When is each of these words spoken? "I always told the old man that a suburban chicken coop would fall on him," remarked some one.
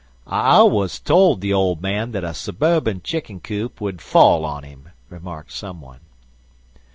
"I 0.25 0.55
always 0.55 0.99
told 0.99 1.41
the 1.41 1.53
old 1.53 1.83
man 1.83 2.09
that 2.13 2.23
a 2.23 2.33
suburban 2.33 3.01
chicken 3.03 3.39
coop 3.39 3.79
would 3.79 4.01
fall 4.01 4.45
on 4.45 4.63
him," 4.63 4.89
remarked 5.11 5.51
some 5.51 5.79
one. 5.79 5.99